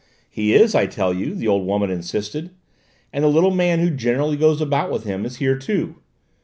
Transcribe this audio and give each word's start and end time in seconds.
"He 0.31 0.55
is, 0.55 0.73
I 0.73 0.87
tell 0.87 1.13
you," 1.13 1.35
the 1.35 1.47
old 1.47 1.67
woman 1.67 1.91
insisted; 1.91 2.49
"and 3.13 3.23
the 3.23 3.27
little 3.27 3.51
man 3.53 3.77
who 3.81 3.91
generally 3.91 4.35
goes 4.35 4.59
about 4.59 4.91
with 4.91 5.03
him 5.03 5.25
is 5.27 5.35
here 5.37 5.59
too." 5.59 5.97